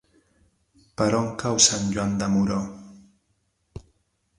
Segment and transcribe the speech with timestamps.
[1.01, 2.61] Per on cau Sant Joan de Moró?